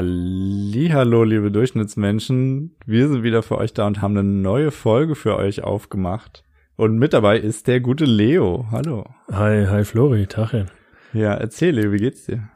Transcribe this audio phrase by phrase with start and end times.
[0.00, 2.76] Hallo, liebe Durchschnittsmenschen.
[2.86, 6.44] Wir sind wieder für euch da und haben eine neue Folge für euch aufgemacht.
[6.76, 8.66] Und mit dabei ist der gute Leo.
[8.70, 9.06] Hallo.
[9.32, 10.66] Hi, hi Flori, Tache.
[11.12, 12.48] Ja, erzähl Leo, wie geht's dir?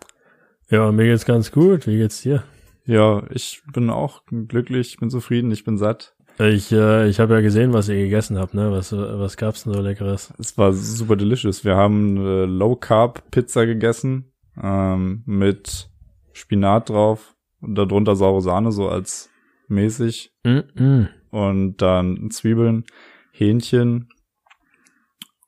[0.70, 1.88] Ja, mir geht's ganz gut.
[1.88, 2.44] Wie geht's dir?
[2.84, 6.14] Ja, ich bin auch glücklich, ich bin zufrieden, ich bin satt.
[6.38, 8.70] Ich, äh, ich habe ja gesehen, was ihr gegessen habt, ne?
[8.70, 10.32] Was, was gab's denn so leckeres?
[10.38, 11.64] Es war super delicious.
[11.64, 14.30] Wir haben äh, Low Carb Pizza gegessen
[14.62, 15.88] ähm, mit
[16.34, 17.31] Spinat drauf
[17.62, 19.30] und darunter saure Sahne so als
[19.68, 21.08] mäßig Mm -mm.
[21.30, 22.84] und dann Zwiebeln,
[23.32, 24.08] Hähnchen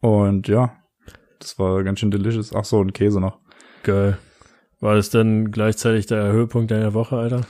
[0.00, 0.76] und ja,
[1.38, 2.54] das war ganz schön delicious.
[2.54, 3.38] Ach so, und Käse noch.
[3.82, 4.18] Geil.
[4.80, 7.40] War das denn gleichzeitig der Höhepunkt deiner Woche, Alter?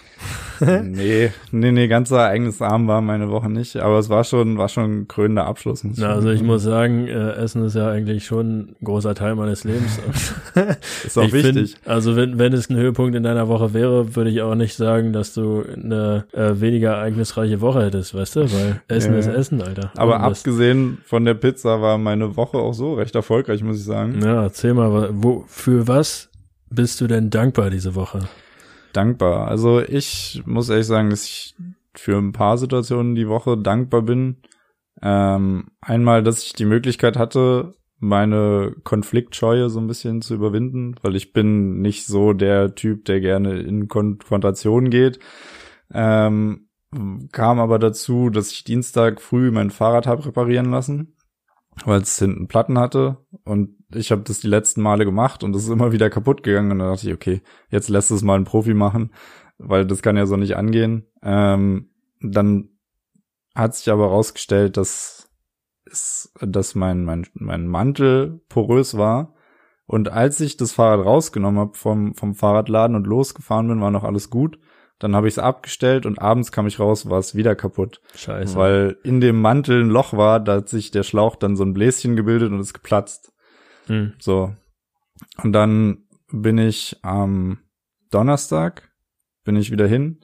[0.85, 4.69] nee, nee, nee, ganz so ereignisarm war meine Woche nicht, aber es war schon, war
[4.69, 5.83] schon ein krönender Abschluss.
[5.83, 9.65] Na, also ich muss sagen, äh, Essen ist ja eigentlich schon ein großer Teil meines
[9.65, 9.99] Lebens.
[11.05, 11.73] ist auch ich wichtig.
[11.73, 14.77] Find, also wenn, wenn es ein Höhepunkt in deiner Woche wäre, würde ich auch nicht
[14.77, 18.41] sagen, dass du eine äh, weniger ereignisreiche Woche hättest, weißt du?
[18.53, 19.19] Weil Essen Ja.
[19.19, 19.91] ist Essen, Alter.
[19.97, 23.79] aber Und das- abgesehen von der Pizza war meine Woche auch so recht erfolgreich, muss
[23.79, 24.21] ich sagen.
[24.23, 26.29] Ja, erzähl mal, wo, für was
[26.75, 28.29] bist du denn dankbar diese Woche?
[28.93, 29.49] Dankbar.
[29.49, 31.55] Also ich muss ehrlich sagen, dass ich
[31.95, 34.37] für ein paar Situationen die Woche dankbar bin.
[35.03, 41.17] Ähm, einmal, dass ich die Möglichkeit hatte, meine Konfliktscheue so ein bisschen zu überwinden, weil
[41.17, 45.19] ich bin nicht so der Typ, der gerne in Konfrontation geht.
[45.93, 46.69] Ähm,
[47.33, 51.17] kam aber dazu, dass ich Dienstag früh mein Fahrrad habe reparieren lassen,
[51.85, 55.65] weil es hinten Platten hatte und ich habe das die letzten Male gemacht und es
[55.65, 58.45] ist immer wieder kaputt gegangen und dann dachte ich, okay, jetzt lässt es mal ein
[58.45, 59.13] Profi machen,
[59.59, 61.07] weil das kann ja so nicht angehen.
[61.23, 62.71] Ähm, dann
[63.55, 65.31] hat sich aber rausgestellt, dass
[65.85, 69.35] es, dass mein, mein, mein Mantel porös war.
[69.87, 74.05] Und als ich das Fahrrad rausgenommen habe vom, vom Fahrradladen und losgefahren bin, war noch
[74.05, 74.59] alles gut.
[74.99, 78.01] Dann habe ich es abgestellt und abends kam ich raus, war es wieder kaputt.
[78.15, 78.57] Scheiße.
[78.57, 81.75] Weil in dem Mantel ein Loch war, da hat sich der Schlauch dann so ein
[81.75, 83.33] Bläschen gebildet und ist geplatzt.
[83.87, 84.13] Hm.
[84.19, 84.55] So.
[85.43, 87.59] Und dann bin ich am
[88.11, 88.91] Donnerstag,
[89.45, 90.21] bin ich wieder hin.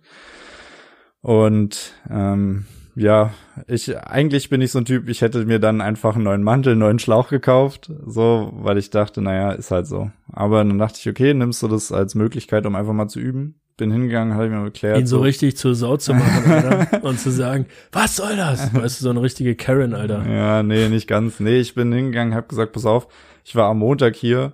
[1.21, 3.33] Und ähm, ja,
[3.67, 6.73] ich eigentlich bin ich so ein Typ, ich hätte mir dann einfach einen neuen Mantel,
[6.73, 10.11] einen neuen Schlauch gekauft, so, weil ich dachte, naja, ist halt so.
[10.33, 13.60] Aber dann dachte ich, okay, nimmst du das als Möglichkeit, um einfach mal zu üben.
[13.81, 14.99] Bin hingegangen, habe ich mir erklärt.
[14.99, 17.03] Ihn so richtig zur Sau zu machen, Alter.
[17.03, 18.75] und zu sagen, was soll das?
[18.75, 20.23] Weißt du, so eine richtige Karen, Alter.
[20.29, 21.41] Ja, nee, nicht ganz.
[21.41, 23.09] Nee, ich bin hingegangen, hab gesagt, pass auf,
[23.43, 24.53] ich war am Montag hier,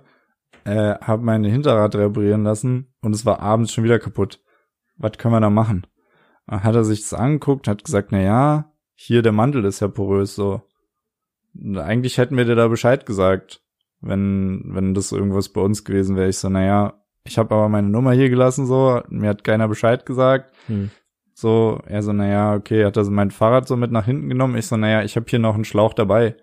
[0.63, 4.39] äh, hab meine Hinterrad reparieren lassen und es war abends schon wieder kaputt.
[4.95, 5.85] Was können wir da machen?
[6.47, 9.89] Dann hat er sich das angeguckt, hat gesagt, na ja, hier der Mantel ist ja
[9.89, 10.61] porös, so.
[11.53, 13.61] Und eigentlich hätten wir dir da Bescheid gesagt,
[13.99, 16.29] wenn, wenn das irgendwas bei uns gewesen wäre.
[16.29, 16.93] Ich so, na ja,
[17.27, 20.53] ich habe aber meine Nummer hier gelassen, so, mir hat keiner Bescheid gesagt.
[20.67, 20.89] Hm.
[21.33, 24.57] So, er so, naja, okay, hat er so mein Fahrrad so mit nach hinten genommen.
[24.57, 26.35] Ich so, naja, ich habe hier noch einen Schlauch dabei.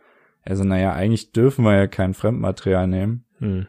[0.43, 3.25] Er so, naja, eigentlich dürfen wir ja kein Fremdmaterial nehmen.
[3.39, 3.67] Hm.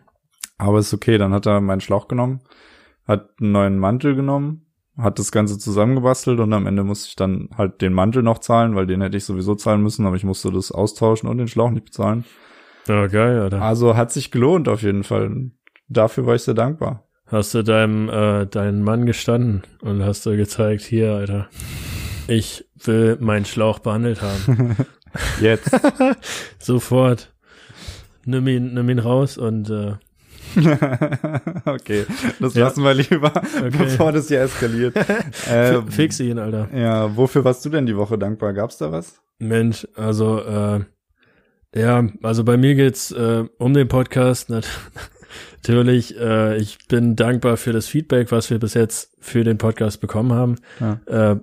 [0.58, 2.42] Aber ist okay, dann hat er meinen Schlauch genommen,
[3.08, 4.68] hat einen neuen Mantel genommen,
[4.98, 8.76] hat das Ganze zusammengebastelt und am Ende musste ich dann halt den Mantel noch zahlen,
[8.76, 11.72] weil den hätte ich sowieso zahlen müssen, aber ich musste das austauschen und den Schlauch
[11.72, 12.24] nicht bezahlen.
[12.88, 13.62] Ja, geil, Alter.
[13.62, 15.52] Also hat sich gelohnt auf jeden Fall.
[15.88, 17.05] Dafür war ich sehr dankbar.
[17.28, 21.48] Hast du deinem, äh, deinen Mann gestanden und hast du gezeigt, hier, Alter,
[22.28, 24.76] ich will meinen Schlauch behandelt haben.
[25.42, 25.72] Jetzt.
[26.60, 27.34] Sofort.
[28.26, 29.94] Nimm ihn, nimm ihn raus und äh,
[31.66, 32.06] okay,
[32.40, 32.66] das Ja.
[32.66, 33.32] lassen wir lieber,
[33.78, 34.96] bevor das hier eskaliert.
[35.50, 36.70] Ähm, fix ihn, Alter.
[36.76, 38.54] Ja, wofür warst du denn die Woche dankbar?
[38.54, 39.20] Gab's da was?
[39.40, 40.80] Mensch, also äh,
[41.76, 44.66] ja, also bei mir geht's äh, um den Podcast nat
[45.68, 46.18] natürlich.
[46.20, 50.34] Äh, ich bin dankbar für das Feedback, was wir bis jetzt für den Podcast bekommen
[50.34, 51.00] haben, Ja.
[51.34, 51.40] äh,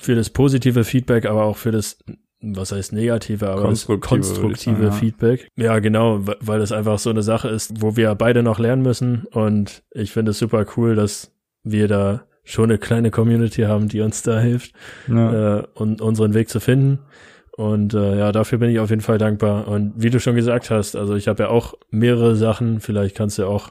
[0.00, 1.98] für das positive Feedback, aber auch für das
[2.46, 4.92] was heißt negative, aber Konstruktive, konstruktive sagen, ja.
[4.92, 5.48] Feedback.
[5.56, 8.82] Ja, genau, wa- weil das einfach so eine Sache ist, wo wir beide noch lernen
[8.82, 11.32] müssen und ich finde es super cool, dass
[11.62, 14.74] wir da schon eine kleine Community haben, die uns da hilft
[15.08, 15.60] Ja.
[15.60, 16.98] äh, und unseren Weg zu finden.
[17.56, 19.68] Und äh, ja, dafür bin ich auf jeden Fall dankbar.
[19.68, 23.38] Und wie du schon gesagt hast, also ich habe ja auch mehrere Sachen, vielleicht kannst
[23.38, 23.70] du auch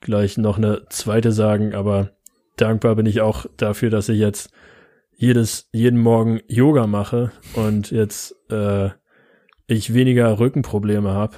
[0.00, 2.10] gleich noch eine zweite sagen, aber
[2.56, 4.50] dankbar bin ich auch dafür, dass ich jetzt
[5.14, 8.90] jedes, jeden Morgen Yoga mache und jetzt äh,
[9.66, 11.36] ich weniger Rückenprobleme habe.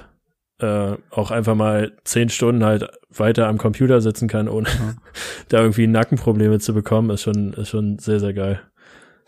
[0.59, 4.95] Äh, auch einfach mal zehn Stunden halt weiter am Computer sitzen kann, ohne Ja.
[5.49, 8.61] da irgendwie Nackenprobleme zu bekommen, ist schon, ist schon sehr, sehr geil.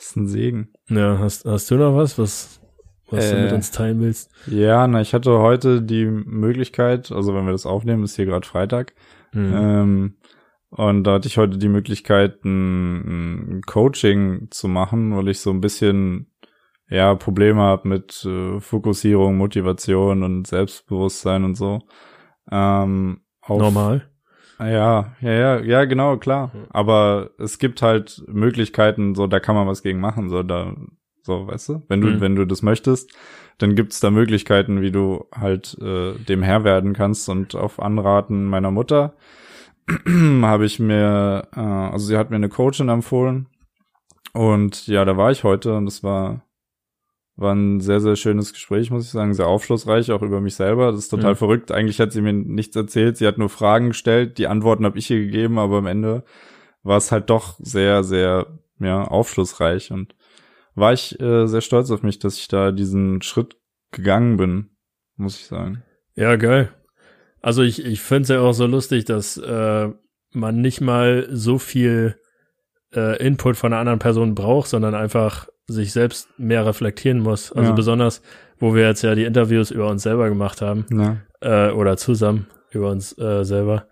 [0.03, 0.73] Das ist ein Segen.
[0.89, 2.61] Ja, hast, hast du noch was, was,
[3.09, 3.45] was du Äh.
[3.45, 4.33] mit uns teilen willst?
[4.49, 8.45] Ja, na, ich hatte heute die Möglichkeit, also wenn wir das aufnehmen, ist hier gerade
[8.47, 8.95] Freitag,
[9.31, 9.53] Hm.
[9.55, 10.17] ähm,
[10.71, 15.51] Und da hatte ich heute die Möglichkeit, ein, ein Coaching zu machen, weil ich so
[15.51, 16.33] ein bisschen
[16.89, 21.79] ja Probleme habe mit äh, Fokussierung, Motivation und Selbstbewusstsein und so.
[22.51, 24.11] Ähm, auf, Normal.
[24.69, 26.53] Ja, ja, ja, ja, genau, klar.
[26.71, 30.75] Aber es gibt halt Möglichkeiten, so da kann man was gegen machen, so da,
[31.23, 32.21] so, weißt du, wenn du, mhm.
[32.21, 33.17] wenn du das möchtest,
[33.59, 38.45] dann gibt's da Möglichkeiten, wie du halt äh, dem Herr werden kannst und auf Anraten
[38.47, 39.15] meiner Mutter
[40.43, 43.47] habe ich mir, äh, also sie hat mir eine Coachin empfohlen
[44.33, 46.43] und ja, da war ich heute und es war
[47.37, 50.93] war ein sehr, sehr schönes Gespräch, muss ich sagen, sehr aufschlussreich, auch über mich selber.
[50.93, 51.37] Das ist total mhm.
[51.37, 51.73] verrückt.
[51.73, 53.17] Eigentlich hat sie mir nichts erzählt.
[53.17, 54.39] Sie hat nur Fragen gestellt.
[54.39, 56.25] Die Antworten habe ich ihr gegeben, aber am Ende
[56.83, 59.93] war es halt doch sehr, sehr, ja, aufschlussreich.
[59.93, 60.15] Und
[60.75, 63.57] war ich äh, sehr stolz auf mich, dass ich da diesen Schritt
[63.93, 64.71] gegangen bin,
[65.17, 65.83] muss ich sagen.
[66.15, 66.73] Ja, geil.
[67.41, 69.89] Also ich, ich finde es ja auch so lustig, dass äh,
[70.33, 72.17] man nicht mal so viel
[72.95, 77.53] äh, Input von einer anderen Person braucht, sondern einfach sich selbst mehr reflektieren muss.
[77.53, 77.75] Also ja.
[77.75, 78.23] besonders,
[78.59, 81.17] wo wir jetzt ja die Interviews über uns selber gemacht haben ja.
[81.41, 83.87] äh, oder zusammen über uns äh, selber,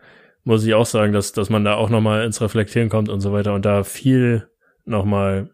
[0.45, 3.33] muss ich auch sagen, dass, dass man da auch nochmal ins Reflektieren kommt und so
[3.33, 4.49] weiter und da viel
[4.85, 5.51] nochmal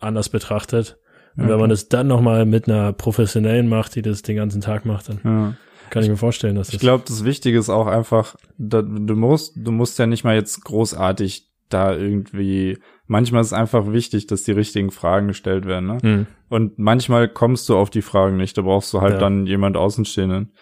[0.00, 0.98] anders betrachtet.
[1.36, 1.52] Und okay.
[1.52, 5.08] wenn man es dann nochmal mit einer professionellen macht, die das den ganzen Tag macht,
[5.08, 5.54] dann ja.
[5.90, 9.54] Kann ich mir vorstellen, dass Ich glaube, das Wichtige ist auch einfach, da, du musst,
[9.56, 14.44] du musst ja nicht mal jetzt großartig da irgendwie, manchmal ist es einfach wichtig, dass
[14.44, 15.98] die richtigen Fragen gestellt werden, ne?
[16.02, 16.26] Mhm.
[16.48, 19.18] Und manchmal kommst du auf die Fragen nicht, da brauchst du halt ja.
[19.18, 20.52] dann jemand Außenstehenden.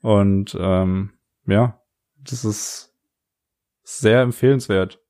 [0.00, 1.10] Und ähm,
[1.46, 1.80] ja,
[2.22, 2.94] das ist
[3.82, 5.00] sehr empfehlenswert.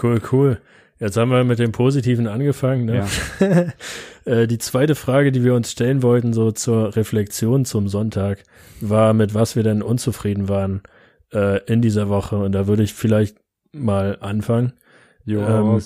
[0.00, 0.60] Cool, cool.
[0.98, 2.84] Jetzt haben wir mit dem Positiven angefangen.
[2.84, 3.06] Ne?
[3.40, 3.66] Ja.
[4.24, 8.44] Äh, die zweite Frage, die wir uns stellen wollten, so zur Reflexion zum Sonntag,
[8.80, 10.82] war, mit was wir denn unzufrieden waren
[11.32, 12.36] äh, in dieser Woche.
[12.36, 13.38] Und da würde ich vielleicht
[13.72, 14.74] mal anfangen.
[15.24, 15.82] Jo, ähm,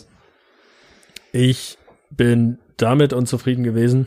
[1.32, 1.78] ich
[2.10, 4.06] bin damit unzufrieden gewesen,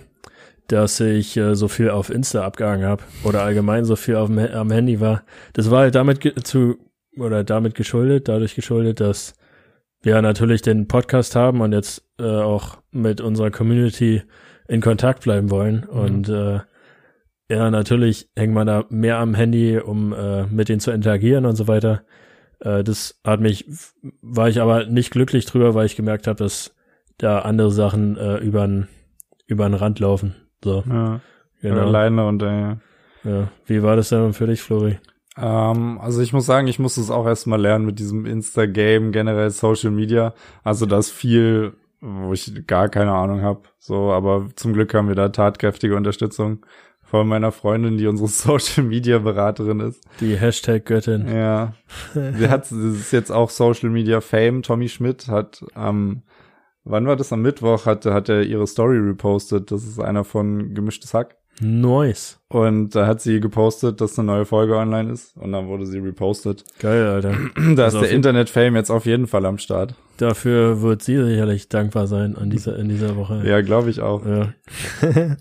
[0.68, 4.40] dass ich äh, so viel auf Insta abgehangen habe oder allgemein so viel auf dem,
[4.40, 5.24] am Handy war.
[5.54, 6.78] Das war halt damit zu
[7.18, 9.34] oder damit geschuldet, dadurch geschuldet, dass
[10.02, 14.24] wir natürlich den Podcast haben und jetzt äh, auch mit unserer Community
[14.68, 15.88] in Kontakt bleiben wollen.
[15.92, 16.00] Mhm.
[16.00, 16.60] Und äh,
[17.50, 21.56] ja, natürlich hängt man da mehr am Handy, um äh, mit denen zu interagieren und
[21.56, 22.04] so weiter.
[22.60, 23.66] Äh, das hat mich,
[24.22, 26.76] war ich aber nicht glücklich drüber, weil ich gemerkt habe, dass
[27.18, 28.88] da andere Sachen äh, übern
[29.50, 30.36] übern Rand laufen.
[30.64, 30.84] So.
[30.88, 31.22] Ja.
[31.62, 31.88] Genau.
[31.88, 32.76] Alleine und äh,
[33.24, 33.52] ja.
[33.66, 34.98] Wie war das denn für dich, Flori?
[35.38, 39.50] Ähm, also ich muss sagen, ich muss es auch erstmal lernen mit diesem Insta-Game, generell
[39.50, 40.34] Social Media.
[40.64, 43.62] Also das viel, wo ich gar keine Ahnung habe.
[43.78, 46.66] So, aber zum Glück haben wir da tatkräftige Unterstützung
[47.10, 50.02] von meiner Freundin, die unsere Social Media Beraterin ist.
[50.20, 51.28] Die Hashtag Göttin.
[51.28, 51.74] Ja.
[52.14, 54.62] Sie hat, sie ist jetzt auch Social Media Fame.
[54.62, 56.22] Tommy Schmidt hat am,
[56.84, 57.34] wann war das?
[57.34, 59.72] Am Mittwoch hat, hat er ihre Story repostet.
[59.72, 61.36] Das ist einer von Gemischtes Hack.
[61.62, 62.40] Nice.
[62.48, 66.00] Und da hat sie gepostet, dass eine neue Folge online ist und dann wurde sie
[66.00, 66.64] repostet.
[66.80, 67.32] Geil, Alter.
[67.56, 69.96] da ist also der Internet-Fame jetzt auf jeden Fall am Start.
[70.18, 73.42] Dafür wird sie sicherlich dankbar sein an dieser, in dieser Woche.
[73.46, 74.26] Ja, glaube ich auch.
[74.26, 74.54] Ja.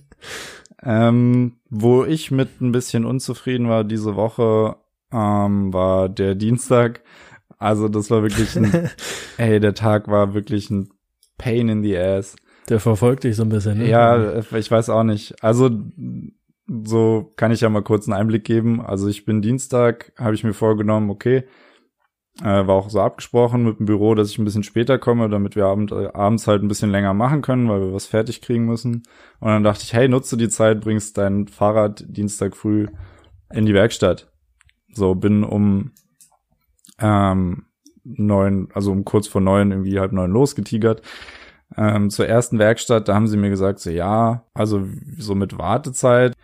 [0.82, 4.76] ähm, wo ich mit ein bisschen unzufrieden war diese Woche,
[5.12, 7.02] ähm, war der Dienstag.
[7.58, 8.90] Also das war wirklich ein,
[9.38, 10.90] ey, der Tag war wirklich ein
[11.37, 12.37] Pain in the ass.
[12.68, 13.88] Der verfolgt dich so ein bisschen, ne?
[13.88, 15.42] Ja, ich weiß auch nicht.
[15.42, 15.70] Also
[16.85, 18.85] so kann ich ja mal kurz einen Einblick geben.
[18.85, 21.44] Also ich bin Dienstag, habe ich mir vorgenommen, okay,
[22.42, 25.57] äh, war auch so abgesprochen mit dem Büro, dass ich ein bisschen später komme, damit
[25.57, 28.64] wir abend, äh, abends halt ein bisschen länger machen können, weil wir was fertig kriegen
[28.64, 29.02] müssen.
[29.40, 32.87] Und dann dachte ich, hey, nutze die Zeit, bringst dein Fahrrad Dienstag früh
[33.52, 34.30] in die Werkstatt.
[34.92, 35.92] So, bin um
[37.00, 37.66] ähm,
[38.04, 41.02] neun, also um kurz vor neun, irgendwie halb neun losgetigert
[41.76, 44.87] ähm, zur ersten Werkstatt, da haben sie mir gesagt, so ja, also
[45.18, 46.35] so mit Wartezeit.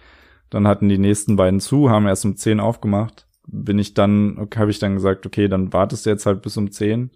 [0.50, 3.26] Dann hatten die nächsten beiden zu, haben erst um zehn aufgemacht.
[3.46, 6.56] Bin ich dann, okay, habe ich dann gesagt, okay, dann wartest du jetzt halt bis
[6.56, 7.10] um zehn.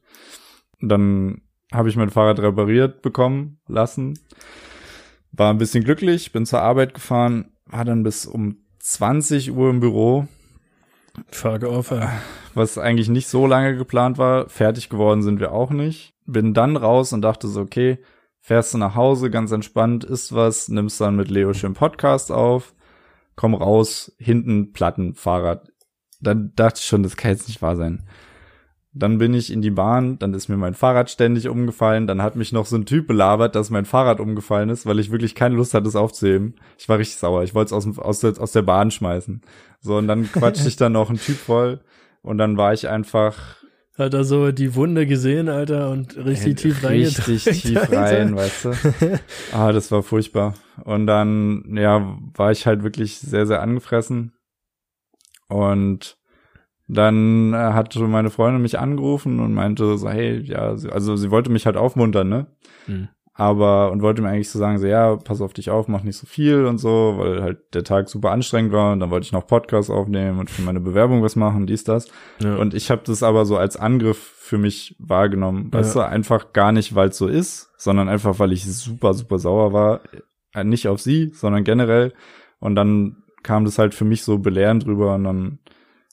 [0.80, 1.42] Dann
[1.72, 4.18] habe ich mein Fahrrad repariert bekommen lassen.
[5.32, 9.80] War ein bisschen glücklich, bin zur Arbeit gefahren, war dann bis um 20 Uhr im
[9.80, 10.26] Büro.
[11.30, 11.90] Fuck off.
[11.90, 12.06] Ey.
[12.54, 14.48] Was eigentlich nicht so lange geplant war.
[14.48, 17.98] Fertig geworden sind wir auch nicht bin dann raus und dachte so, okay,
[18.40, 22.74] fährst du nach Hause, ganz entspannt, isst was, nimmst dann mit Leo schön Podcast auf,
[23.34, 25.72] komm raus, hinten Platten, Fahrrad.
[26.20, 28.04] Dann dachte ich schon, das kann jetzt nicht wahr sein.
[28.92, 32.36] Dann bin ich in die Bahn, dann ist mir mein Fahrrad ständig umgefallen, dann hat
[32.36, 35.54] mich noch so ein Typ belabert, dass mein Fahrrad umgefallen ist, weil ich wirklich keine
[35.54, 36.54] Lust hatte, es aufzuheben.
[36.78, 39.42] Ich war richtig sauer, ich wollte es aus, aus, der, aus der Bahn schmeißen.
[39.80, 41.80] So, und dann quatschte ich dann noch einen Typ voll
[42.22, 43.58] und dann war ich einfach
[43.98, 47.02] hat er so die Wunde gesehen, Alter, und richtig tief rein.
[47.02, 48.72] Richtig tief rein, weißt du.
[49.52, 50.54] Ah, das war furchtbar.
[50.84, 54.34] Und dann, ja, war ich halt wirklich sehr, sehr angefressen.
[55.48, 56.16] Und
[56.86, 61.50] dann äh, hat meine Freundin mich angerufen und meinte so, hey, ja, also sie wollte
[61.50, 62.46] mich halt aufmuntern, ne?
[62.86, 66.02] Mhm aber und wollte mir eigentlich so sagen, so ja, pass auf dich auf, mach
[66.02, 69.26] nicht so viel und so, weil halt der Tag super anstrengend war und dann wollte
[69.26, 72.08] ich noch Podcasts aufnehmen und für meine Bewerbung was machen, dies, das.
[72.40, 72.56] Ja.
[72.56, 75.70] Und ich habe das aber so als Angriff für mich wahrgenommen.
[75.72, 75.78] Ja.
[75.78, 79.38] Weißt du, einfach gar nicht, weil es so ist, sondern einfach, weil ich super, super
[79.38, 80.00] sauer war.
[80.52, 82.14] Äh, nicht auf sie, sondern generell.
[82.58, 85.58] Und dann kam das halt für mich so belehrend rüber und dann,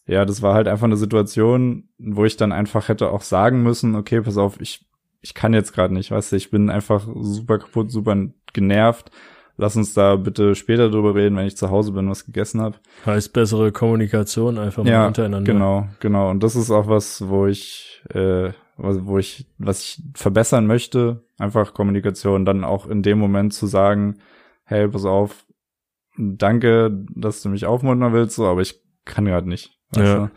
[0.07, 3.95] ja, das war halt einfach eine Situation, wo ich dann einfach hätte auch sagen müssen,
[3.95, 4.85] okay, pass auf, ich
[5.25, 8.15] ich kann jetzt gerade nicht, weißt du, ich bin einfach super kaputt, super
[8.53, 9.09] genervt.
[9.57, 12.75] Lass uns da bitte später drüber reden, wenn ich zu Hause bin, was gegessen habe.
[13.07, 15.51] Heißt bessere Kommunikation einfach mal ja, untereinander.
[15.51, 16.29] Genau, genau.
[16.29, 21.73] Und das ist auch was, wo ich, äh, wo ich, was ich verbessern möchte, einfach
[21.73, 24.19] Kommunikation, dann auch in dem Moment zu sagen,
[24.65, 25.44] hey, pass auf,
[26.17, 29.77] danke, dass du mich aufmuntern willst, so, aber ich kann gerade nicht.
[29.95, 30.27] Ja.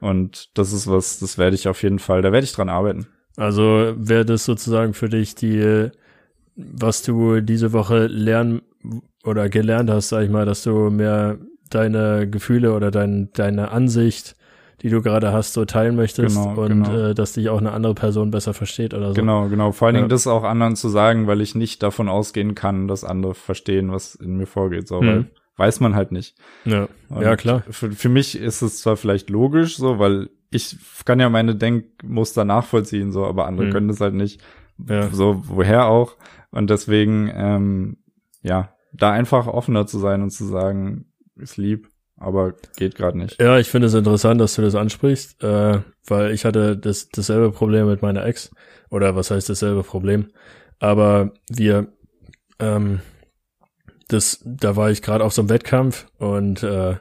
[0.00, 0.06] Du?
[0.06, 3.06] Und das ist was, das werde ich auf jeden Fall, da werde ich dran arbeiten.
[3.36, 5.90] Also wäre das sozusagen für dich die,
[6.56, 8.62] was du diese Woche lernen
[9.24, 11.38] oder gelernt hast, sag ich mal, dass du mehr
[11.70, 14.34] deine Gefühle oder dein, deine Ansicht,
[14.82, 17.10] die du gerade hast, so teilen möchtest genau, und genau.
[17.10, 19.14] Äh, dass dich auch eine andere Person besser versteht oder so.
[19.14, 19.72] Genau, genau.
[19.72, 20.10] Vor allen Dingen ja.
[20.14, 24.14] das auch anderen zu sagen, weil ich nicht davon ausgehen kann, dass andere verstehen, was
[24.14, 24.88] in mir vorgeht.
[24.88, 25.06] So, hm.
[25.06, 26.36] weil weiß man halt nicht.
[26.64, 27.62] Ja, ja klar.
[27.70, 32.44] Für, für mich ist es zwar vielleicht logisch so, weil ich kann ja meine Denkmuster
[32.44, 33.70] nachvollziehen, so, aber andere mhm.
[33.70, 34.40] können das halt nicht.
[34.88, 35.08] Ja.
[35.10, 36.16] So, woher auch.
[36.50, 37.98] Und deswegen, ähm,
[38.42, 41.88] ja, da einfach offener zu sein und zu sagen, ist lieb,
[42.22, 43.40] aber geht gerade nicht.
[43.40, 47.50] Ja, ich finde es interessant, dass du das ansprichst, äh, weil ich hatte das, dasselbe
[47.50, 48.50] Problem mit meiner Ex.
[48.90, 50.28] Oder was heißt dasselbe Problem?
[50.78, 51.88] Aber wir,
[52.58, 53.00] ähm,
[54.08, 56.96] das, da war ich gerade auf so einem Wettkampf und äh,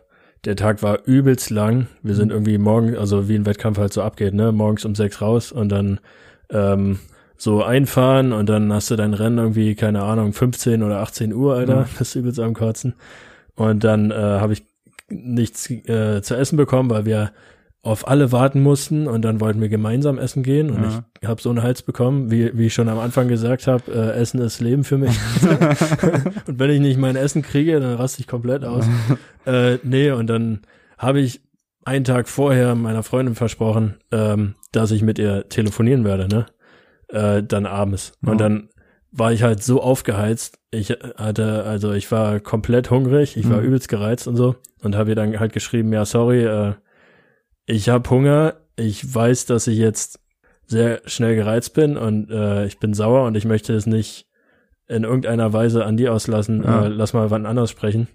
[0.45, 1.87] der Tag war übelst lang.
[2.01, 4.51] Wir sind irgendwie morgen, also wie ein Wettkampf halt so abgeht, ne?
[4.51, 5.99] Morgens um sechs raus und dann
[6.49, 6.99] ähm,
[7.37, 11.55] so einfahren und dann hast du dein Rennen irgendwie, keine Ahnung, 15 oder 18 Uhr,
[11.55, 11.87] Alter, mhm.
[11.99, 12.95] bist übelst am Kotzen.
[13.55, 14.63] Und dann äh, habe ich
[15.11, 17.31] nichts äh, zu essen bekommen, weil wir
[17.83, 21.03] auf alle warten mussten und dann wollten wir gemeinsam essen gehen und ja.
[21.19, 24.19] ich habe so einen Hals bekommen, wie, wie ich schon am Anfang gesagt habe, äh,
[24.19, 25.17] Essen ist Leben für mich.
[26.47, 28.85] und wenn ich nicht mein Essen kriege, dann raste ich komplett aus.
[29.45, 30.61] äh, nee, und dann
[30.99, 31.41] habe ich
[31.83, 36.45] einen Tag vorher meiner Freundin versprochen, ähm, dass ich mit ihr telefonieren werde, ne?
[37.07, 38.13] Äh, dann abends.
[38.21, 38.31] Ja.
[38.31, 38.69] Und dann
[39.11, 40.59] war ich halt so aufgeheizt.
[40.71, 43.65] Ich hatte, also ich war komplett hungrig, ich war mhm.
[43.65, 46.73] übelst gereizt und so und habe ihr dann halt geschrieben, ja, sorry, äh,
[47.65, 50.19] ich habe Hunger, ich weiß, dass ich jetzt
[50.65, 54.27] sehr schnell gereizt bin und äh, ich bin sauer und ich möchte es nicht
[54.87, 56.63] in irgendeiner Weise an dir auslassen.
[56.63, 56.85] Ja.
[56.85, 58.07] Äh, lass mal wann anders sprechen.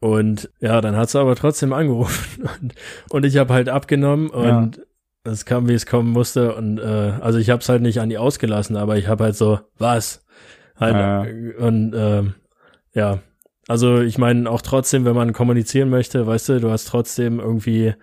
[0.00, 2.74] Und ja, dann hat sie aber trotzdem angerufen und,
[3.10, 4.82] und ich habe halt abgenommen und ja.
[5.24, 6.54] Es kam, wie es kommen musste.
[6.54, 9.36] Und äh, also ich habe es halt nicht an die ausgelassen, aber ich habe halt
[9.36, 10.24] so, was?
[10.76, 11.26] Halt, ja.
[11.58, 12.22] Und äh,
[12.94, 13.18] ja,
[13.68, 17.94] also ich meine auch trotzdem, wenn man kommunizieren möchte, weißt du, du hast trotzdem irgendwie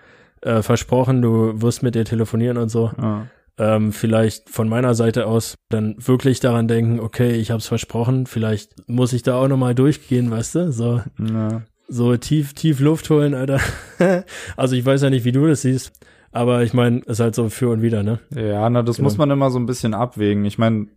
[0.41, 2.91] äh, versprochen, du wirst mit ihr telefonieren und so.
[3.01, 3.27] Ja.
[3.57, 8.87] Ähm, vielleicht von meiner Seite aus dann wirklich daran denken, okay, ich hab's versprochen, vielleicht
[8.87, 10.71] muss ich da auch nochmal durchgehen, weißt du?
[10.73, 11.61] So, ja.
[11.87, 13.61] so tief, tief Luft holen, Alter.
[14.57, 15.93] also ich weiß ja nicht, wie du das siehst.
[16.35, 18.19] Aber ich meine, ist halt so für und wieder, ne?
[18.35, 19.05] Ja, na, das genau.
[19.05, 20.43] muss man immer so ein bisschen abwägen.
[20.43, 20.87] Ich meine,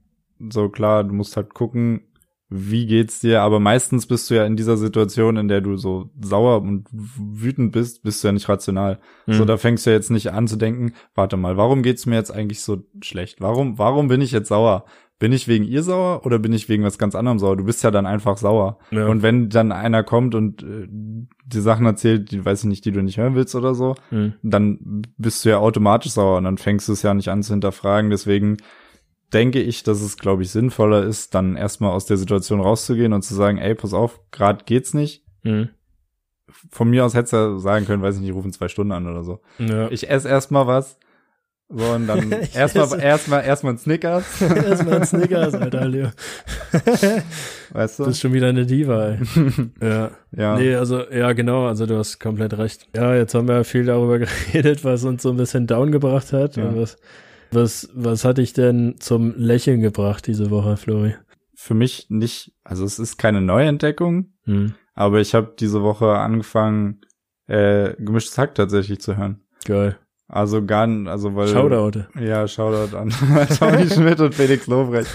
[0.50, 2.00] so klar, du musst halt gucken,
[2.48, 3.42] wie geht's dir?
[3.42, 7.70] Aber meistens bist du ja in dieser Situation, in der du so sauer und wütend
[7.70, 8.98] bist, bist du ja nicht rational.
[9.26, 9.34] Mhm.
[9.34, 12.16] So, da fängst du ja jetzt nicht an zu denken, warte mal, warum geht's mir
[12.16, 13.40] jetzt eigentlich so schlecht?
[13.40, 14.86] Warum, warum bin ich jetzt sauer?
[15.18, 17.56] Bin ich wegen ihr sauer oder bin ich wegen was ganz anderem sauer?
[17.56, 18.78] Du bist ja dann einfach sauer.
[18.92, 19.08] Ja.
[19.08, 20.86] Und wenn dann einer kommt und äh,
[21.44, 24.34] die Sachen erzählt, die weiß ich nicht, die du nicht hören willst oder so, mhm.
[24.42, 27.52] dann bist du ja automatisch sauer und dann fängst du es ja nicht an zu
[27.52, 28.10] hinterfragen.
[28.10, 28.58] Deswegen
[29.32, 33.22] denke ich, dass es, glaube ich, sinnvoller ist, dann erstmal aus der Situation rauszugehen und
[33.22, 35.24] zu sagen, ey, pass auf, gerade geht's nicht.
[35.42, 35.70] Mhm.
[36.48, 39.24] Von mir aus hättest du sagen können, weiß ich nicht, rufen zwei Stunden an oder
[39.24, 39.40] so.
[39.58, 39.90] Ja.
[39.90, 40.98] Ich esse erstmal was.
[41.70, 44.40] So, und dann erstmal, erstmal, erstmal ein Snickers.
[44.42, 46.08] erstmal ein Snickers, Alter, Leo.
[47.72, 48.04] weißt du?
[48.04, 49.18] Du bist schon wieder eine Diva, ey.
[49.82, 50.10] ja.
[50.34, 50.58] ja.
[50.58, 52.88] Nee, also, ja, genau, also du hast komplett recht.
[52.96, 56.56] Ja, jetzt haben wir viel darüber geredet, was uns so ein bisschen down gebracht hat
[56.56, 56.74] ja.
[56.74, 56.96] was,
[57.50, 61.16] was, was hat dich denn zum Lächeln gebracht diese Woche, Flori?
[61.54, 64.74] Für mich nicht, also es ist keine Neuentdeckung, hm.
[64.94, 67.02] aber ich habe diese Woche angefangen,
[67.46, 69.42] äh, gemischtes Hack tatsächlich zu hören.
[69.64, 69.98] Geil.
[70.30, 72.04] Also gar n- also weil Shoutout.
[72.20, 73.08] Ja, Shoutout an
[73.58, 75.10] Tommy Schmidt und Felix Lobrecht,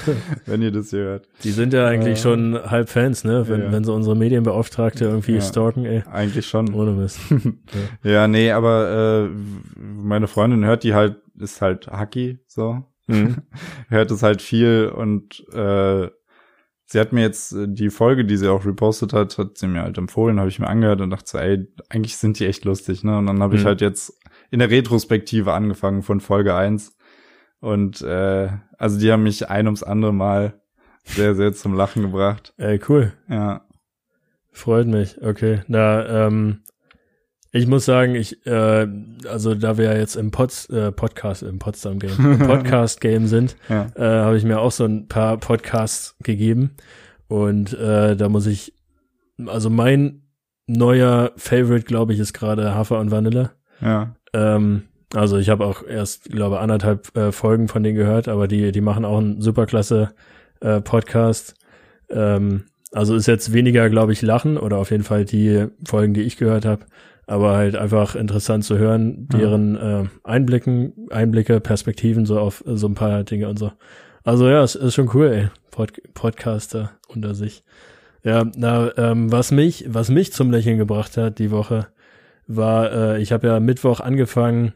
[0.48, 1.28] wenn ihr das hier hört.
[1.44, 3.48] Die sind ja eigentlich Äh, schon halb Fans, ne?
[3.48, 3.72] Wenn, ja.
[3.72, 5.42] wenn sie unsere Medienbeauftragte irgendwie Ja.
[5.42, 6.02] stalken, ey.
[6.12, 6.74] Eigentlich schon.
[6.74, 7.20] Ohne Mist.
[8.04, 12.84] Ja, nee, aber äh, meine Freundin hört die halt, ist halt Hacky, so.
[13.08, 13.36] Mhm.
[13.90, 16.10] hört es halt viel und äh,
[16.86, 19.84] sie hat mir jetzt äh, die Folge, die sie auch repostet hat, hat sie mir
[19.84, 23.04] halt empfohlen, habe ich mir angehört und dachte so, ey, eigentlich sind die echt lustig,
[23.04, 23.18] ne?
[23.18, 23.68] Und dann habe ich Mhm.
[23.68, 24.14] halt jetzt
[24.54, 26.96] in der Retrospektive angefangen von Folge 1
[27.60, 30.62] und äh, also die haben mich ein ums andere Mal
[31.04, 32.54] sehr, sehr zum Lachen gebracht.
[32.58, 33.14] Ey, cool.
[33.28, 33.66] Ja,
[34.54, 35.20] Freut mich.
[35.22, 35.64] Okay.
[35.68, 36.60] Na, ähm,
[37.52, 38.88] ich muss sagen, ich, äh,
[39.28, 43.26] also da wir ja jetzt im Pods, äh, Podcast, im Potsdam Game, im Podcast Game
[43.28, 46.76] sind, ja, äh, habe ich mir auch so ein paar Podcasts gegeben.
[47.28, 48.74] Und äh, da muss ich,
[49.48, 50.22] also mein
[50.68, 53.52] neuer Favorite, glaube ich, ist gerade Hafer und Vanille.
[53.82, 58.48] ja, Ähm, also ich habe auch erst, glaube anderthalb äh, Folgen von denen gehört, aber
[58.48, 60.10] die, die machen auch einen superklasse
[60.60, 61.56] äh, Podcast.
[62.10, 66.22] Ähm, also ist jetzt weniger, glaube ich, Lachen oder auf jeden Fall die Folgen, die
[66.22, 66.86] ich gehört habe,
[67.28, 69.40] aber halt einfach interessant zu hören, Ja.
[69.40, 73.72] deren äh, Einblicken, Einblicke, Perspektiven so auf so ein paar Dinge und so.
[74.24, 75.48] Also ja, es ist schon cool, ey.
[75.72, 77.64] Pod Podcaster unter sich.
[78.24, 81.88] Ja, na, ähm, was mich, was mich zum Lächeln gebracht hat die Woche,
[82.48, 84.74] war, äh, ich habe ja Mittwoch angefangen,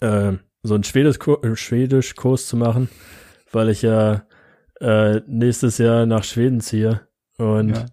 [0.00, 2.88] äh, so einen Schwedisch-Kurs Schwedisch -Kurs zu machen,
[3.52, 4.24] weil ich ja
[4.80, 7.00] äh, nächstes Jahr nach Schweden ziehe.
[7.38, 7.86] Und ja.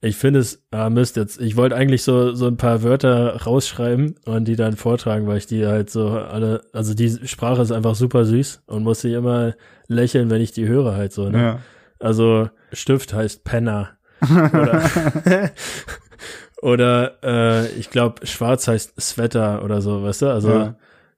[0.00, 4.16] ich finde es, ah Mist, jetzt, ich wollte eigentlich so, so ein paar Wörter rausschreiben
[4.24, 7.94] und die dann vortragen, weil ich die halt so alle, also die Sprache ist einfach
[7.94, 9.54] super süß und muss sich immer
[9.88, 11.38] lächeln, wenn ich die höre halt so, ne?
[11.38, 11.58] ja.
[11.98, 13.90] Also Stift heißt Penner.
[14.30, 14.82] Oder,
[16.62, 20.26] oder äh, ich glaube, schwarz heißt Sweater oder so, weißt du?
[20.28, 20.74] Also Ja.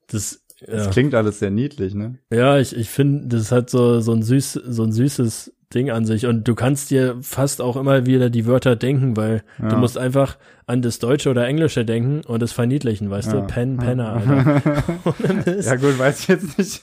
[0.08, 2.18] das, Das ja, klingt alles sehr niedlich, ne?
[2.32, 6.06] ja ich, ich finde, das hat so, so ein süß, so ein süßes Ding an
[6.06, 6.26] sich.
[6.26, 9.68] Und du kannst dir fast auch immer wieder die Wörter denken, weil Ja.
[9.70, 13.40] du musst einfach an das Deutsche oder Englische denken und es verniedlichen, weißt Ja.
[13.40, 13.46] du?
[13.48, 15.60] Pen, Penner, Alter.
[15.60, 16.82] Ja gut, weiß ich jetzt nicht.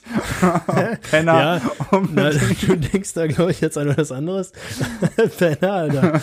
[1.10, 1.32] Penner.
[1.32, 4.52] Ja, um Na, du denkst da, glaube ich, jetzt an was anderes.
[5.38, 6.20] Penner, Alter.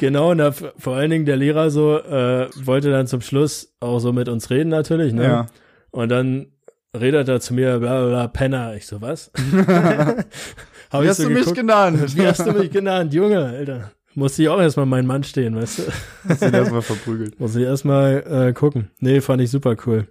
[0.00, 3.98] Genau, und da, vor allen Dingen der Lehrer so äh, wollte dann zum Schluss auch
[3.98, 5.24] so mit uns reden natürlich, ne?
[5.24, 5.46] ja.
[5.90, 6.48] Und dann
[6.94, 8.74] redet er zu mir, bla bla bla, Penner.
[8.74, 9.30] Ich so, was?
[10.90, 12.16] Hab Wie hast so du mich geguckt, genannt?
[12.16, 13.12] Wie hast du mich genannt?
[13.12, 13.92] Junge, Alter.
[14.14, 15.82] Muss ich auch erstmal mein Mann stehen, weißt du?
[16.28, 17.38] Hast du ihn erstmal verprügelt.
[17.38, 18.90] Muss ich erstmal äh, gucken.
[18.98, 20.06] Nee, fand ich super cool.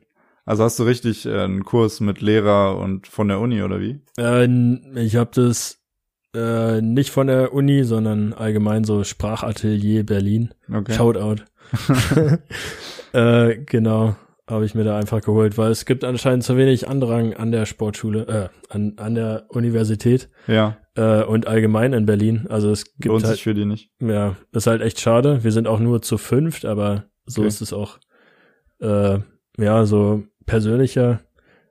[0.46, 4.00] Also hast du richtig äh, einen Kurs mit Lehrer und von der Uni oder wie?
[4.18, 4.48] Äh,
[5.00, 5.80] ich habe das
[6.36, 10.54] äh, nicht von der Uni, sondern allgemein so Sprachatelier Berlin.
[10.72, 10.94] Okay.
[10.94, 11.44] Shoutout.
[13.14, 14.16] äh, genau,
[14.48, 17.66] habe ich mir da einfach geholt, weil es gibt anscheinend zu wenig Andrang an der
[17.66, 22.46] Sportschule, äh, an, an der Universität Ja, äh, und allgemein in Berlin.
[22.50, 23.92] Also es gibt lohnt halt, sich für die nicht.
[24.00, 25.44] ja, ist halt echt schade.
[25.44, 27.48] Wir sind auch nur zu fünft, aber so Okay.
[27.48, 27.98] ist es auch,
[28.82, 29.20] äh,
[29.58, 31.22] ja, so persönlicher,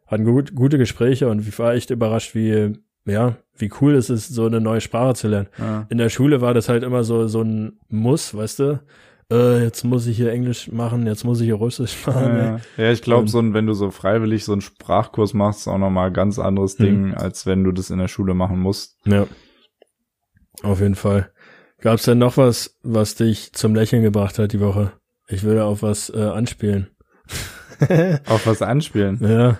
[0.06, 2.72] hatten gut, gute Gespräche und ich war echt überrascht, wie,
[3.06, 5.48] ja, wie cool es ist, so eine neue Sprache zu lernen.
[5.58, 5.86] Ja.
[5.88, 8.80] In der Schule war das halt immer so, so ein Muss, weißt du?
[9.30, 12.36] Äh, jetzt muss ich hier Englisch machen, jetzt muss ich hier Russisch machen.
[12.36, 12.46] ey.
[12.46, 15.68] Ja, ja, ich glaube, so ein, wenn du so freiwillig so einen Sprachkurs machst, ist
[15.68, 16.84] auch nochmal ein ganz anderes Mhm.
[16.84, 18.98] Ding, als wenn du das in der Schule machen musst.
[19.06, 19.26] Ja.
[20.62, 21.30] Auf jeden Fall.
[21.80, 24.92] Gab's denn noch was, was dich zum Lächeln gebracht hat die Woche?
[25.28, 26.88] Ich würde auf was äh, anspielen.
[28.26, 29.18] Auf was anspielen.
[29.22, 29.58] ja,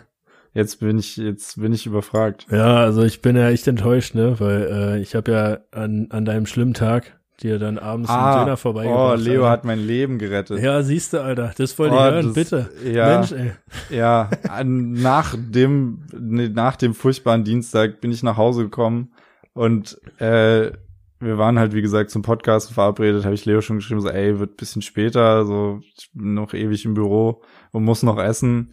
[0.54, 2.46] Jetzt bin ich, jetzt bin ich überfragt.
[2.50, 6.24] ja, also ich bin ja echt enttäuscht, ne, weil äh, ich habe ja an, an
[6.24, 9.18] deinem schlimmen Tag dir dann abends einen Döner oh, vorbeigebracht.
[9.20, 9.50] Leo Alter.
[9.50, 10.60] hat mein Leben gerettet.
[10.62, 12.70] Ja, siehst du, Alter, das wollte Oh, ich hören, das- bitte.
[12.84, 13.52] Ja, Mensch, ey.
[13.90, 14.30] ja.
[14.64, 19.12] Nach dem, nee, nach dem furchtbaren Dienstag bin ich nach Hause gekommen
[19.54, 20.70] und äh,
[21.18, 24.38] wir waren halt, wie gesagt, zum Podcast verabredet, habe ich Leo schon geschrieben, so, ey,
[24.38, 28.70] wird bisschen später, so, ich bin noch ewig im Büro und muss noch essen.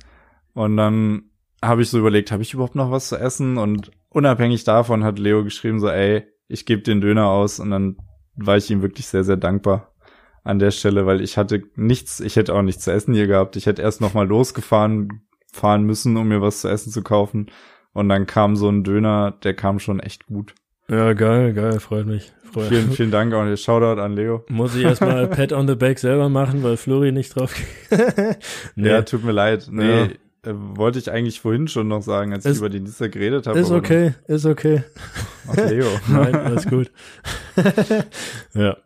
[0.54, 1.24] Und dann
[1.62, 3.58] habe ich so überlegt, habe ich überhaupt noch was zu essen?
[3.58, 7.60] Und unabhängig davon hat Leo geschrieben, so, ey, ich gebe den Döner aus.
[7.60, 7.98] Und dann
[8.36, 9.94] war ich ihm wirklich sehr, sehr dankbar
[10.44, 13.56] an der Stelle, weil ich hatte nichts, ich hätte auch nichts zu essen hier gehabt.
[13.56, 15.22] Ich hätte erst noch mal losgefahren
[15.52, 17.52] fahren müssen, um mir was zu essen zu kaufen.
[17.94, 20.56] Und dann kam so ein Döner, der kam schon echt gut.
[20.88, 22.32] Ja, geil, geil, freut mich.
[22.52, 23.56] Freut Vielen, vielen Dank auch.
[23.56, 24.44] Shoutout an Leo.
[24.50, 27.54] Muss ich erstmal Pat on the Back selber machen, weil Flori nicht drauf
[28.76, 29.68] nee, Ja, tut mir leid.
[29.72, 30.08] Nee, Ja.
[30.46, 33.48] Äh, wollte ich eigentlich vorhin schon noch sagen, als ich Ist- über die Nissa geredet
[33.48, 33.60] habe.
[33.60, 34.84] ist okay, ist okay.
[35.48, 35.88] dann- Ach, Leo.
[36.10, 36.92] Nein, alles gut.
[38.54, 38.78] ja.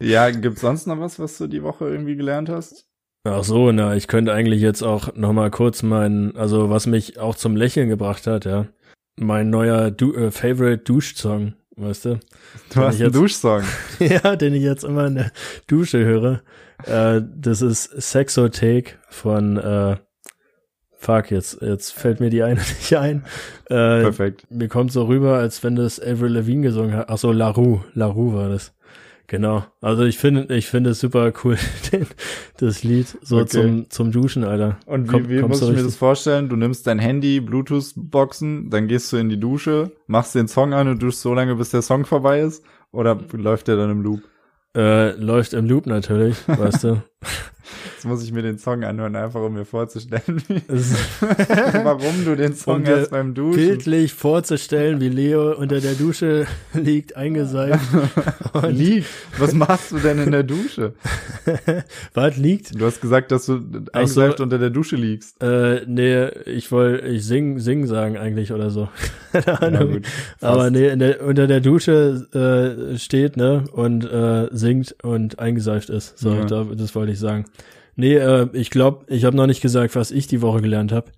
[0.00, 2.86] ja, gibt's sonst noch was, was du die Woche irgendwie gelernt hast?
[3.24, 7.18] Ach so, na, ich könnte eigentlich jetzt auch noch mal kurz meinen, also was mich
[7.18, 8.66] auch zum Lächeln gebracht hat, ja,
[9.16, 12.20] mein neuer du äh, Favorite Duschsong, weißt du?
[12.72, 13.62] Du hast einen Duschsong.
[13.98, 15.32] ja, den ich jetzt immer in der
[15.66, 16.42] Dusche höre.
[16.84, 19.96] Äh, das ist Sexothek von äh,
[21.00, 23.24] Fuck, jetzt, jetzt fällt mir die eine nicht ein.
[23.66, 24.46] Äh, Perfekt.
[24.50, 27.08] Mir kommt so rüber, als wenn das Avril Lavigne gesungen hat.
[27.08, 27.84] Ach so, La Rue.
[27.94, 28.74] La Rue war das.
[29.28, 29.64] Genau.
[29.82, 31.58] Also ich finde, ich finde es super cool,
[32.58, 33.46] das Lied so okay.
[33.46, 34.78] zum, zum Duschen, Alter.
[34.86, 36.48] Und wie, Komm, wie muss ich mir das vorstellen?
[36.48, 40.88] Du nimmst dein Handy, Bluetooth-Boxen, dann gehst du in die Dusche, machst den Song an
[40.88, 42.64] und duschst so lange, bis der Song vorbei ist?
[42.90, 44.22] Oder läuft der dann im Loop?
[44.74, 47.02] Äh, läuft im Loop natürlich, weißt du.
[47.98, 50.62] Jetzt muss ich mir den Song anhören, einfach um mir vorzustellen, wie,
[51.82, 53.56] warum du den Song um erst beim Duschen.
[53.56, 57.84] Bildlich vorzustellen, wie Leo unter der Dusche liegt, eingeseift.
[58.68, 59.08] liegt?
[59.36, 60.92] Was machst du denn in der Dusche?
[62.14, 62.80] Was liegt?
[62.80, 65.42] Du hast gesagt, dass du eingeseift so, unter der Dusche liegst.
[65.42, 68.88] Äh, nee, ich wollte, ich sing, sing sagen eigentlich oder so.
[69.32, 70.06] ja, gut,
[70.40, 72.28] Aber nee, der, unter der Dusche
[72.92, 76.16] äh, steht, ne, und äh, singt und eingeseift ist.
[76.16, 76.44] So, ja.
[76.44, 77.44] da, das wollte ich sagen.
[77.98, 81.10] Nee, äh, ich glaube, ich habe noch nicht gesagt, was ich die Woche gelernt habe.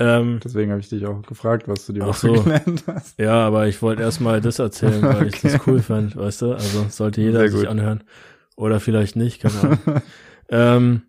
[0.00, 2.32] Ähm, Deswegen habe ich dich auch gefragt, was du die Woche so.
[2.42, 3.16] gelernt hast.
[3.16, 5.30] Ja, aber ich wollte erstmal das erzählen, weil okay.
[5.32, 6.52] ich das cool fand, weißt du?
[6.54, 8.02] Also sollte jeder sich anhören.
[8.56, 9.78] Oder vielleicht nicht, keine Ahnung.
[10.50, 11.02] ähm,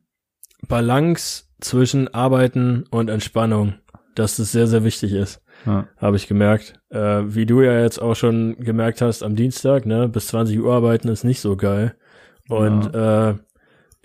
[0.68, 3.74] Balance zwischen Arbeiten und Entspannung,
[4.14, 5.42] dass das sehr, sehr wichtig ist.
[5.66, 5.88] Ja.
[5.98, 6.76] Habe ich gemerkt.
[6.92, 10.72] Äh, wie du ja jetzt auch schon gemerkt hast am Dienstag, ne, bis 20 Uhr
[10.72, 11.96] arbeiten ist nicht so geil.
[12.50, 13.32] Und ja.
[13.32, 13.36] äh,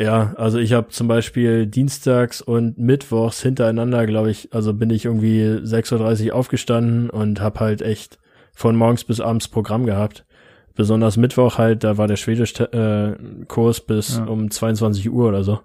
[0.02, 5.04] ja, also ich habe zum Beispiel dienstags und mittwochs hintereinander, glaube ich, also bin ich
[5.04, 8.18] irgendwie 6.30 Uhr aufgestanden und habe halt echt
[8.52, 10.26] von morgens bis abends Programm gehabt.
[10.74, 14.24] Besonders Mittwoch halt, da war der Schwedisch-Kurs äh, bis ja.
[14.24, 15.60] um 22 Uhr oder so.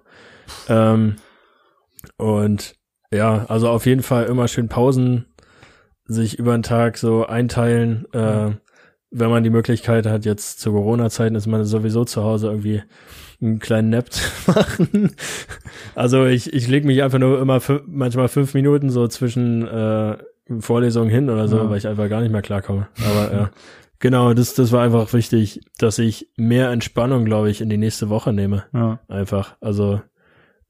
[0.68, 1.16] Ähm,
[2.16, 2.76] und
[3.10, 5.26] ja, also auf jeden Fall immer schön Pausen,
[6.04, 8.06] sich über den Tag so einteilen.
[8.12, 8.52] Äh,
[9.10, 12.82] wenn man die Möglichkeit hat, jetzt zu Corona-Zeiten ist man sowieso zu Hause irgendwie
[13.40, 15.12] einen kleinen Nap zu machen.
[15.94, 20.16] Also ich, ich lege mich einfach nur immer manchmal fünf Minuten so zwischen äh,
[20.60, 21.70] Vorlesungen hin oder so, ja.
[21.70, 22.88] weil ich einfach gar nicht mehr klarkomme.
[23.04, 23.50] Aber ja.
[24.00, 28.08] Genau, das, das war einfach wichtig, dass ich mehr Entspannung, glaube ich, in die nächste
[28.08, 28.64] Woche nehme.
[28.72, 29.00] Ja.
[29.08, 29.56] Einfach.
[29.60, 30.00] Also,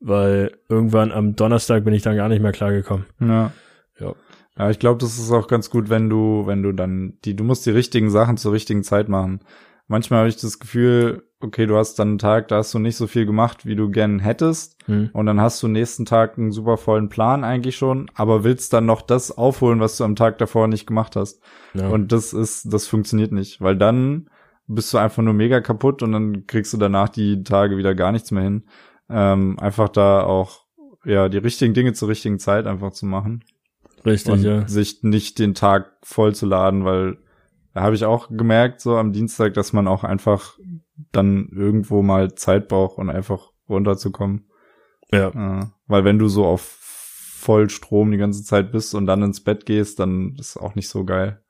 [0.01, 3.07] weil irgendwann am Donnerstag bin ich dann gar nicht mehr klargekommen.
[3.21, 3.53] Ja.
[4.01, 4.15] Ja.
[4.59, 7.45] Ja, ich glaube, das ist auch ganz gut, wenn du, wenn du dann die, du
[7.45, 9.41] musst die richtigen Sachen zur richtigen Zeit machen.
[9.87, 12.97] Manchmal habe ich das Gefühl, okay, du hast dann einen Tag, da hast du nicht
[12.97, 14.77] so viel gemacht, wie du gern hättest.
[14.87, 15.11] Hm.
[15.13, 18.87] Und dann hast du nächsten Tag einen super vollen Plan eigentlich schon, aber willst dann
[18.87, 21.41] noch das aufholen, was du am Tag davor nicht gemacht hast.
[21.75, 21.89] Ja.
[21.89, 24.31] Und das ist, das funktioniert nicht, weil dann
[24.67, 28.13] bist du einfach nur mega kaputt und dann kriegst du danach die Tage wieder gar
[28.13, 28.65] nichts mehr hin.
[29.09, 30.65] Ähm, einfach da auch,
[31.05, 33.45] ja, die richtigen Dinge zur richtigen Zeit einfach zu machen.
[34.05, 34.69] Richtig, und ja.
[34.69, 37.19] Sich nicht den Tag voll zu laden, weil
[37.81, 40.59] habe ich auch gemerkt, so am Dienstag, dass man auch einfach
[41.13, 44.49] dann irgendwo mal Zeit braucht und einfach runterzukommen.
[45.13, 45.29] Ja.
[45.29, 49.65] Äh, weil wenn du so auf Vollstrom die ganze Zeit bist und dann ins Bett
[49.65, 51.41] gehst, dann ist auch nicht so geil.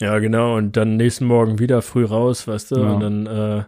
[0.00, 0.56] Ja, genau.
[0.56, 2.92] Und dann nächsten Morgen wieder früh raus, weißt du, ja.
[2.92, 3.64] und dann äh,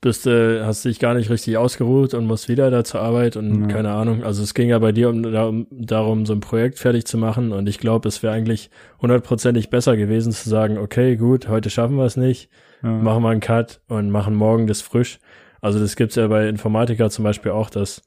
[0.00, 3.62] bist du, hast dich gar nicht richtig ausgeruht und musst wieder da zur Arbeit und
[3.62, 3.66] ja.
[3.68, 4.24] keine Ahnung.
[4.24, 7.52] Also es ging ja bei dir um, um darum, so ein Projekt fertig zu machen
[7.52, 8.70] und ich glaube, es wäre eigentlich
[9.02, 12.48] hundertprozentig besser gewesen zu sagen, okay, gut, heute schaffen wir es nicht,
[12.82, 12.90] ja.
[12.90, 15.18] machen wir einen Cut und machen morgen das frisch.
[15.60, 18.02] Also das gibt's ja bei Informatiker zum Beispiel auch, dass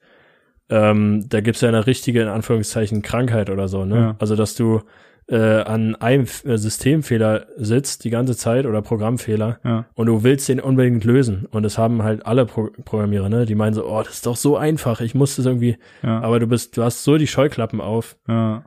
[0.70, 3.96] ähm, da gibt's ja eine richtige, in Anführungszeichen, Krankheit oder so, ne?
[3.96, 4.16] Ja.
[4.18, 4.82] Also dass du
[5.28, 9.86] äh, an einem äh, Systemfehler sitzt die ganze Zeit oder Programmfehler ja.
[9.94, 13.46] und du willst den unbedingt lösen und das haben halt alle Pro Programmierer, ne?
[13.46, 16.20] Die meinen so, oh, das ist doch so einfach, ich muss das irgendwie, ja.
[16.22, 18.66] aber du bist, du hast so die Scheuklappen auf, ja.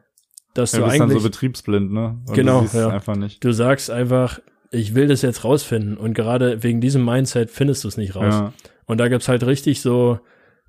[0.54, 2.18] dass ja, du bist eigentlich dann so betriebsblind, ne?
[2.26, 2.88] Und genau, du ja.
[2.88, 3.44] einfach nicht.
[3.44, 4.40] Du sagst einfach,
[4.70, 8.34] ich will das jetzt rausfinden und gerade wegen diesem Mindset findest du es nicht raus.
[8.34, 8.52] Ja.
[8.86, 10.20] Und da gibt's halt richtig so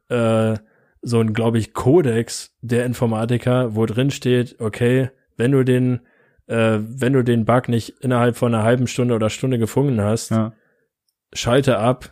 [0.09, 0.55] äh,
[1.01, 6.01] so ein, glaube ich, Kodex der Informatiker, wo drin steht, okay, wenn du den,
[6.47, 10.31] äh, wenn du den Bug nicht innerhalb von einer halben Stunde oder Stunde gefunden hast,
[10.31, 10.53] ja.
[11.33, 12.09] schalte ab,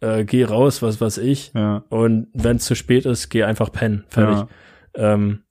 [0.00, 1.52] äh, geh raus, was weiß ich.
[1.54, 1.84] Ja.
[1.88, 4.04] Und wenn es zu spät ist, geh einfach pennen.
[4.08, 4.46] Fertig.
[4.96, 5.44] Ja, ähm,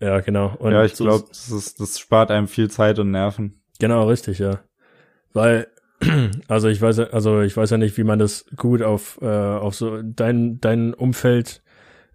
[0.00, 0.54] ja genau.
[0.58, 3.60] Und ja, ich so glaube, das, das spart einem viel Zeit und Nerven.
[3.78, 4.60] Genau, richtig, ja.
[5.32, 5.68] Weil,
[6.48, 9.74] also ich weiß, also ich weiß ja nicht, wie man das gut auf, äh, auf
[9.74, 11.62] so dein, dein Umfeld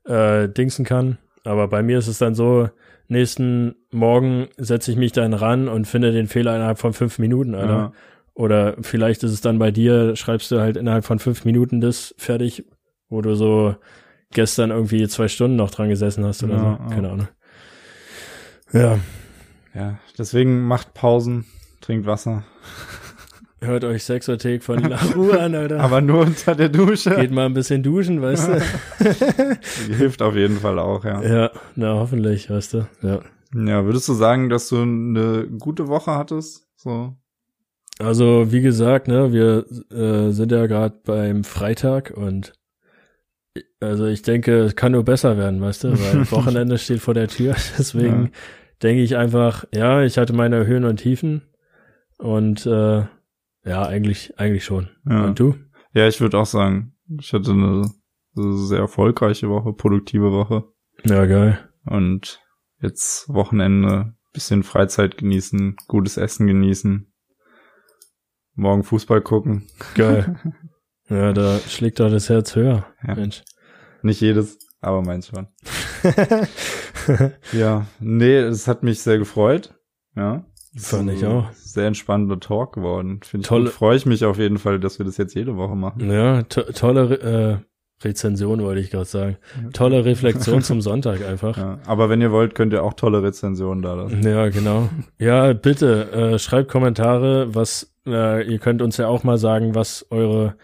[0.05, 1.17] äh, dingsen kann.
[1.43, 2.69] Aber bei mir ist es dann so,
[3.13, 7.55] nächsten Morgen setze ich mich dann ran und finde den Fehler innerhalb von fünf Minuten,
[7.55, 7.73] Alter.
[7.73, 7.93] Ja.
[8.35, 12.13] Oder vielleicht ist es dann bei dir, schreibst du halt innerhalb von fünf Minuten das
[12.17, 12.65] fertig,
[13.07, 13.75] wo du so
[14.31, 16.95] gestern irgendwie zwei Stunden noch dran gesessen hast oder Ja, so.
[16.95, 17.27] Keine Ahnung.
[18.73, 18.99] Ja,
[19.75, 21.45] Ja, deswegen macht Pausen,
[21.81, 22.43] trinkt Wasser.
[23.63, 25.79] Hört euch Sexothek von Laru an, Alter.
[25.79, 27.15] Aber nur unter der Dusche.
[27.15, 28.61] Geht mal ein bisschen duschen, weißt du?
[29.97, 31.21] Hilft auf jeden Fall auch, ja.
[31.21, 32.87] ja, na hoffentlich, weißt du.
[33.01, 33.19] Ja.
[33.55, 36.67] Ja, würdest du sagen, dass du eine gute Woche hattest?
[36.75, 37.15] So.
[37.99, 42.53] Also, wie gesagt, ne, wir äh, sind ja gerade beim Freitag und
[43.79, 47.27] also ich denke, es kann nur besser werden, weißt du, weil Wochenende steht vor der
[47.27, 47.53] Tür.
[47.77, 48.29] Deswegen Ja.
[48.81, 51.43] denke ich einfach, ja, ich hatte meine Höhen und Tiefen
[52.17, 53.03] und äh,
[53.63, 54.89] ja, eigentlich, eigentlich schon.
[55.07, 55.25] Ja.
[55.25, 55.55] Und du?
[55.93, 57.89] Ja, ich würde auch sagen, ich hatte eine
[58.35, 60.65] sehr erfolgreiche Woche, produktive Woche.
[61.03, 61.59] Ja, geil.
[61.85, 62.41] Und
[62.81, 67.11] jetzt Wochenende, bisschen Freizeit genießen, gutes Essen genießen.
[68.55, 69.67] Morgen Fußball gucken.
[69.95, 70.39] Geil.
[71.09, 72.85] ja, da schlägt doch das Herz höher.
[73.05, 73.15] Ja.
[73.15, 73.43] Mensch.
[74.01, 75.47] Nicht jedes, aber meins schon.
[77.51, 79.75] Ja, nee, es hat mich sehr gefreut.
[80.15, 80.45] Ja.
[80.75, 81.51] Fand ich auch.
[81.53, 83.19] Sehr entspannter Talk geworden.
[83.23, 83.73] Finde ich Tolle- gut.
[83.73, 86.09] Freue ich mich auf jeden Fall, dass wir das jetzt jede Woche machen.
[86.11, 89.37] ja, to tolle äh, Rezension, wollte ich gerade sagen.
[89.71, 91.57] Tolle Reflexion zum Sonntag einfach.
[91.57, 94.23] Ja, aber wenn ihr wollt, könnt ihr auch tolle Rezensionen da lassen.
[94.27, 94.89] Ja, genau.
[95.19, 100.05] Ja, bitte äh, schreibt Kommentare, was äh, ihr könnt uns ja auch mal sagen, was
[100.09, 100.55] eure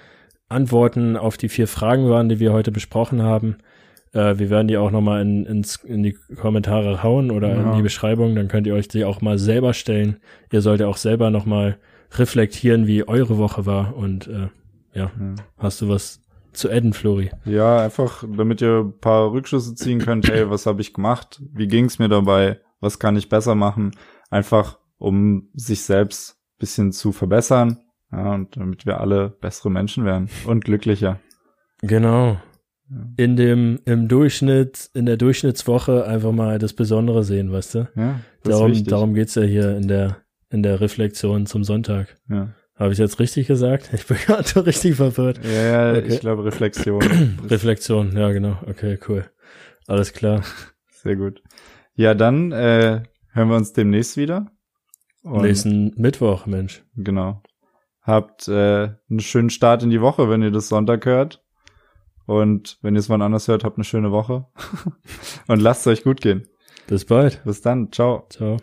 [0.49, 3.57] Antworten auf die vier Fragen waren, die wir heute besprochen haben.
[4.13, 7.61] Äh, wir werden die auch nochmal in, ins, in die Kommentare hauen oder Ja.
[7.71, 10.17] in die Beschreibung, dann könnt ihr euch die auch mal selber stellen.
[10.51, 11.77] Ihr solltet auch selber nochmal
[12.17, 13.95] reflektieren, wie eure Woche war.
[13.95, 14.47] Und äh,
[14.93, 15.35] ja, Ja.
[15.57, 16.21] hast du was
[16.53, 17.29] zu adden, Flori?
[17.45, 21.41] Ja, einfach, damit ihr ein paar Rückschlüsse ziehen könnt, hey, was habe ich gemacht?
[21.53, 22.59] Wie ging's mir dabei?
[22.79, 23.91] Was kann ich besser machen?
[24.31, 27.77] Einfach, um sich selbst ein bisschen zu verbessern.
[28.11, 31.19] Ja, und damit wir alle bessere Menschen werden und glücklicher.
[31.81, 32.37] Genau.
[33.17, 37.87] In dem, im Durchschnitt, in der Durchschnittswoche einfach mal das Besondere sehen, weißt du?
[37.95, 40.17] Ja, Darum, darum geht's ja hier in der,
[40.49, 42.17] in der Reflexion zum Sonntag.
[42.29, 43.91] Ja, Habe ich jetzt richtig gesagt?
[43.93, 45.39] Ich bin gerade richtig verwirrt.
[45.45, 46.07] ja, ja Okay.
[46.15, 47.01] ich glaube Reflexion.
[47.47, 48.57] Reflexion, ja genau.
[48.67, 49.25] Okay, cool.
[49.85, 50.41] Alles klar.
[50.89, 51.43] Sehr gut.
[51.93, 54.47] Ja, dann äh, hören wir uns demnächst wieder.
[55.21, 56.83] Und Nächsten Mittwoch, Mensch.
[56.95, 57.43] Genau.
[58.01, 61.43] Habt äh, einen schönen Start in die Woche, wenn ihr das Sonntag hört.
[62.29, 64.45] Und wenn ihr es wann anders hört, habt eine schöne Woche.
[65.47, 66.47] Und lasst es euch gut gehen.
[66.85, 67.43] Bis bald.
[67.43, 67.91] Bis dann.
[67.91, 68.27] Ciao.
[68.29, 68.57] Ciao.